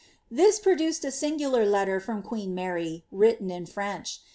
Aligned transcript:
This 0.31 0.57
produced 0.57 1.05
a 1.05 1.11
singular 1.11 1.63
letter 1.63 1.99
from 1.99 2.23
queen 2.23 2.55
Mary, 2.55 3.03
written 3.11 3.51
in 3.51 3.67
French. 3.67 4.17